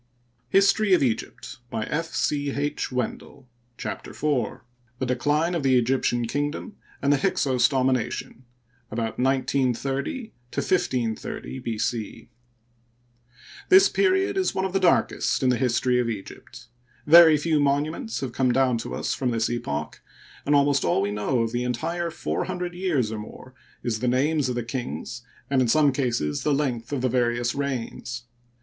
The 0.49 0.53
close 0.59 0.71
of 0.71 0.77
the 0.79 0.87
dynasty 1.69 2.49
is 2.49 2.81
shrouded 2.81 2.89
In 2.89 2.89
darkness. 2.89 2.91
y 2.91 3.07
Google 3.07 3.47
CHAPTER 3.77 4.09
IV. 4.09 4.59
THE 4.97 5.05
DECLINE 5.05 5.53
OF 5.53 5.61
THE 5.61 5.75
EGYPTIAN 5.75 6.25
KINGDOM 6.25 6.75
AND 7.03 7.13
THE 7.13 7.17
HYKSOS 7.17 7.69
DOMINATION— 7.69 8.43
ABOUT 8.89 9.19
I93O 9.19 9.23
1530 9.75 11.59
B. 11.59 11.77
C. 11.77 12.29
This 13.69 13.89
period 13.89 14.37
is 14.37 14.55
one 14.55 14.65
of 14.65 14.73
the 14.73 14.79
darkest 14.79 15.43
in 15.43 15.49
the 15.49 15.57
history 15.57 15.99
of 15.99 16.09
Egypt. 16.09 16.65
Very 17.05 17.37
few 17.37 17.59
monuments 17.59 18.21
have 18.21 18.33
come 18.33 18.51
down 18.51 18.79
to 18.79 18.95
us 18.95 19.13
from 19.13 19.29
this 19.29 19.51
epoch, 19.51 20.01
and 20.47 20.55
almost 20.55 20.83
all 20.83 21.03
we 21.03 21.11
know 21.11 21.41
of 21.43 21.51
the 21.51 21.63
entire 21.63 22.09
four 22.09 22.45
hundred 22.45 22.73
years 22.73 23.11
or 23.11 23.19
more 23.19 23.53
is 23.83 23.99
the 23.99 24.07
names 24.07 24.49
of 24.49 24.55
the 24.55 24.63
kings 24.63 25.21
and 25.47 25.61
in 25.61 25.67
some 25.67 25.91
cases 25.91 26.41
the 26.41 26.55
length 26.55 26.91
of 26.91 27.01
the 27.01 27.07
various 27.07 27.53
reigns. 27.53 28.23